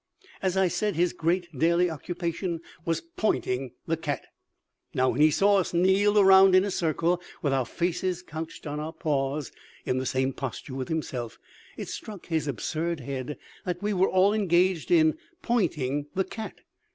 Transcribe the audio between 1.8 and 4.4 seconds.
occupation was pointing the cat.